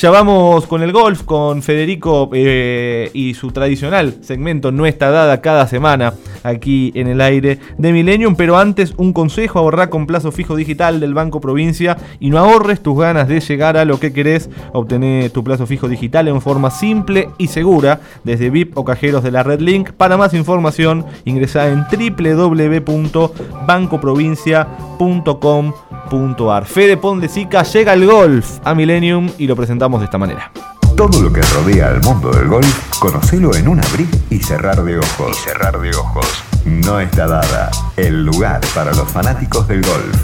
[0.00, 5.42] Ya vamos con el golf, con Federico eh, y su tradicional segmento No está dada
[5.42, 8.34] cada semana aquí en el aire de Millennium.
[8.34, 12.82] Pero antes, un consejo: ahorrar con plazo fijo digital del Banco Provincia y no ahorres
[12.82, 14.48] tus ganas de llegar a lo que querés.
[14.72, 19.32] Obtener tu plazo fijo digital en forma simple y segura desde VIP o cajeros de
[19.32, 19.90] la Red Link.
[19.90, 21.84] Para más información, ingresa en
[26.66, 30.50] Fede Pondesica llega al golf a Millennium y lo presentamos de esta manera.
[30.96, 34.98] Todo lo que rodea al mundo del golf, conocelo en un abrir y cerrar de
[34.98, 35.30] ojos.
[35.30, 36.26] Y cerrar de ojos.
[36.64, 40.16] No está dada el lugar para los fanáticos del golf.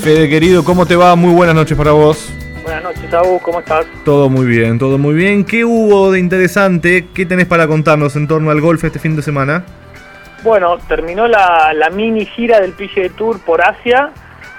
[0.00, 1.16] Fede querido, ¿cómo te va?
[1.16, 2.28] Muy buenas noches para vos.
[2.62, 3.84] Buenas noches, Abu, ¿cómo estás?
[4.04, 5.44] Todo muy bien, todo muy bien.
[5.44, 7.08] ¿Qué hubo de interesante?
[7.12, 9.64] ¿Qué tenés para contarnos en torno al golf este fin de semana?
[10.42, 14.12] Bueno, terminó la, la mini gira del PGA Tour por Asia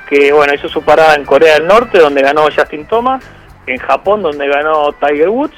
[0.09, 3.23] que bueno, hizo su parada en Corea del Norte, donde ganó Justin Thomas,
[3.67, 5.55] en Japón, donde ganó Tiger Woods,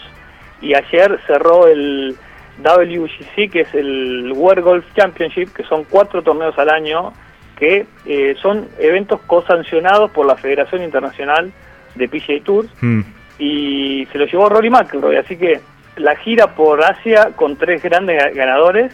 [0.62, 2.18] y ayer cerró el
[2.62, 7.14] WGC, que es el World Golf Championship, que son cuatro torneos al año,
[7.58, 11.54] que eh, son eventos cosancionados por la Federación Internacional
[11.96, 13.02] de PGA Tour, hmm.
[13.40, 15.62] y se lo llevó Rory McIlroy, así que
[15.96, 18.94] la gira por Asia con tres grandes ganadores,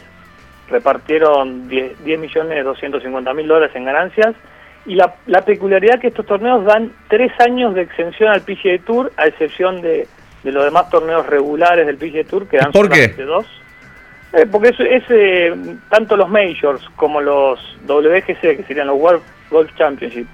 [0.70, 4.36] repartieron 10, 10 millones 250 mil dólares en ganancias,
[4.86, 9.12] y la, la peculiaridad que estos torneos dan tres años de exención al PGA Tour,
[9.18, 10.08] a excepción de,
[10.44, 13.08] de los demás torneos regulares del PGA Tour, que dan ¿Por qué?
[13.24, 13.46] dos.
[14.34, 15.54] Eh, porque es, es eh,
[15.90, 20.28] tanto los Majors como los WGC, que serían los World Golf Championship,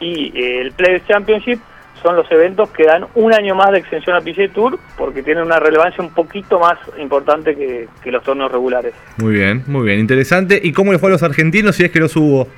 [0.00, 1.60] y eh, el Players Championship,
[2.02, 5.44] son los eventos que dan un año más de exención al PGA Tour porque tienen
[5.44, 8.94] una relevancia un poquito más importante que, que los torneos regulares.
[9.16, 10.60] Muy bien, muy bien, interesante.
[10.62, 12.48] ¿Y cómo le fue a los argentinos si es que los hubo?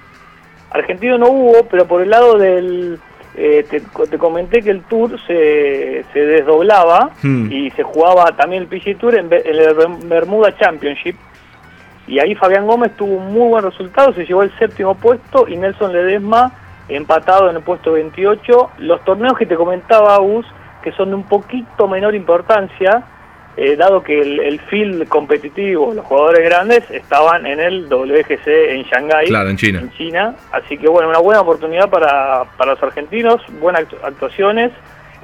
[0.71, 2.99] Argentino no hubo, pero por el lado del...
[3.39, 7.53] Eh, te, comenté que el Tour se, se desdoblaba hmm.
[7.53, 9.75] y se jugaba también el PGA Tour en, el
[10.07, 11.17] Bermuda Championship.
[12.07, 15.57] Y ahí Fabián Gómez tuvo un muy buen resultado, se llevó el séptimo puesto y
[15.57, 16.53] Nelson Ledesma
[16.89, 18.71] empatado en el puesto 28.
[18.79, 20.47] Los torneos que te comentaba, Gus,
[20.83, 23.05] que son de un poquito menor importancia,
[23.57, 28.83] eh, dado que el, el, field competitivo, los jugadores grandes, estaban en el WGC en
[28.83, 29.81] Shanghái, en China.
[29.81, 30.35] en China.
[30.53, 34.73] Así que bueno, una buena oportunidad para, para los argentinos, buenas actuaciones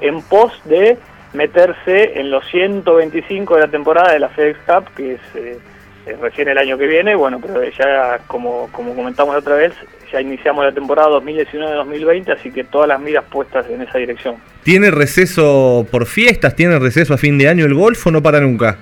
[0.01, 0.97] en pos de
[1.33, 5.21] meterse en los 125 de la temporada de la FedEx Cup, que es...
[5.35, 5.59] Eh,
[6.21, 9.73] recién el año que viene, bueno, pero ya como, como comentamos otra vez,
[10.11, 14.35] ya iniciamos la temporada 2019-2020, así que todas las miras puestas en esa dirección.
[14.63, 16.55] ¿Tiene receso por fiestas?
[16.55, 18.77] ¿Tiene receso a fin de año el golf o no para nunca?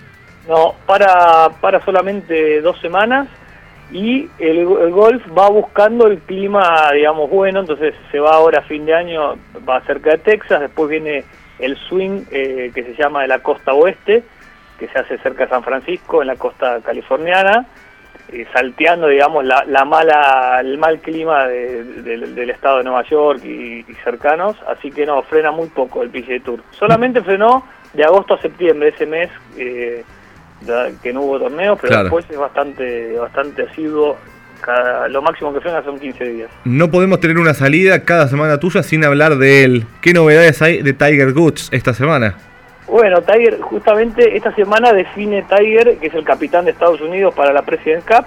[0.47, 3.27] No, para, para solamente dos semanas
[3.91, 8.85] y el, golf va buscando el clima, digamos, bueno, entonces se va ahora a fin
[8.85, 9.35] de año,
[9.67, 11.25] va cerca de Texas, después viene
[11.59, 14.23] el swing eh, que se llama de la costa oeste,
[14.81, 17.67] que se hace cerca de San Francisco, en la costa californiana,
[18.31, 23.85] eh, salteando, digamos, la, la, mala, el mal clima del estado de Nueva York y,
[24.03, 26.63] cercanos, así que no, frena muy poco el PGA Tour.
[26.71, 30.03] Solamente frenó de agosto a septiembre, ese mes eh,
[31.03, 34.17] que no hubo torneos, pero después es bastante, bastante asiduo
[34.61, 36.49] cada, lo máximo que frena son 15 días.
[36.65, 39.85] No podemos tener una salida cada semana tuya sin hablar de él.
[40.01, 42.35] ¿Qué novedades hay de Tiger Woods esta semana?
[42.91, 47.53] Bueno, Tiger, justamente esta semana define Tiger, que es el capitán de Estados Unidos para
[47.53, 48.25] la President's Cup,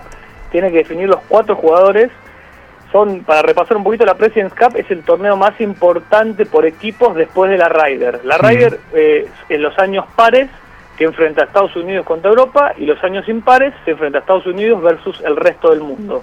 [0.50, 2.10] tiene que definir los cuatro jugadores.
[2.90, 7.14] Son, para repasar un poquito, la President's Cup es el torneo más importante por equipos
[7.14, 8.24] después de la Ryder.
[8.24, 10.48] La Ryder eh, en los años pares
[10.96, 14.46] que enfrenta a Estados Unidos contra Europa y los años impares se enfrenta a Estados
[14.46, 16.22] Unidos versus el resto del mundo.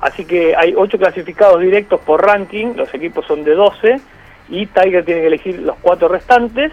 [0.00, 4.00] Así que hay ocho clasificados directos por ranking, los equipos son de 12
[4.48, 6.72] y Tiger tiene que elegir los cuatro restantes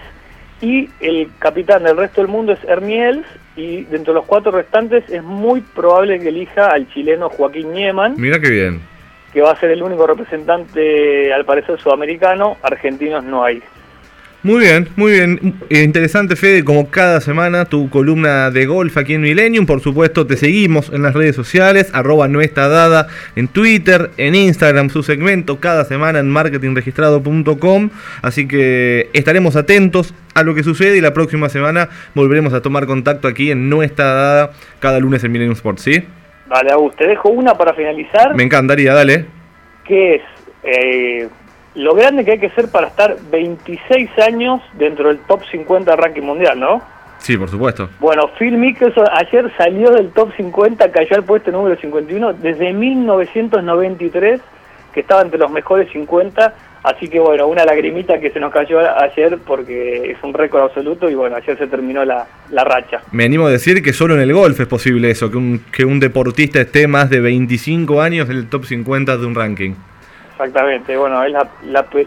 [0.64, 5.04] y el capitán del resto del mundo es Hermiels y dentro de los cuatro restantes
[5.10, 8.16] es muy probable que elija al chileno Joaquín Nieman.
[8.18, 8.82] Mira qué bien.
[9.34, 12.56] Que va a ser el único representante, al parecer, sudamericano.
[12.62, 13.62] Argentinos no hay.
[14.44, 15.56] Muy bien, muy bien.
[15.70, 19.66] Interesante, Fede, como cada semana, tu columna de golf aquí en Millennium.
[19.66, 23.08] Por supuesto, te seguimos en las redes sociales, arroba no está dada
[23.38, 27.90] en Twitter, en Instagram, su segmento cada semana en marketingregistrado.com.
[28.22, 32.86] Así que estaremos atentos a lo que sucede y la próxima semana volveremos a tomar
[32.86, 34.52] contacto aquí en No está dada
[34.82, 36.04] cada lunes en Millennium Sports, ¿sí?
[36.48, 38.36] Vale, Agus, te dejo una para finalizar.
[38.36, 39.26] Me encantaría, dale.
[39.86, 40.22] ¿Qué es?
[40.64, 41.30] Eh,
[41.76, 46.22] lo grande que hay que ser para estar 26 años dentro del top 50 ranking
[46.22, 46.82] mundial, ¿no?
[47.18, 47.90] Sí, por supuesto.
[48.00, 54.42] Bueno, Phil Mickelson ayer salió del top 50, cayó al puesto número 51 desde 1993,
[54.94, 56.54] que estaba entre los mejores 50,
[56.84, 61.10] Así que bueno, una lagrimita que se nos cayó ayer porque es un récord absoluto
[61.10, 63.02] y bueno, ayer se terminó la, racha.
[63.14, 65.86] Me animo a decir que solo en el golf es posible eso, que un, que
[65.86, 69.76] un deportista esté más de 25 años en el top 50 de un ranking.
[70.34, 71.48] Exactamente, bueno, es la,